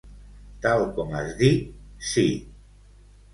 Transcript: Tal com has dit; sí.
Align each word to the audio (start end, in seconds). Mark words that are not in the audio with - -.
Tal 0.63 0.85
com 0.95 1.13
has 1.19 1.29
dit; 1.41 1.67
sí. 2.13 2.25